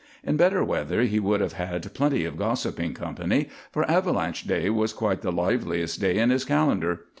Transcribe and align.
In 0.23 0.35
better 0.35 0.63
weather 0.63 1.03
he 1.03 1.19
would 1.19 1.41
have 1.41 1.53
had 1.53 1.93
plenty 1.93 2.25
of 2.25 2.35
gossiping 2.35 2.95
company, 2.95 3.49
for 3.71 3.83
avalanche 3.87 4.47
day 4.47 4.67
was 4.71 4.93
quite 4.93 5.21
the 5.21 5.31
liveliest 5.31 6.01
day 6.01 6.17
in 6.17 6.31
his 6.31 6.43
calendar. 6.43 7.01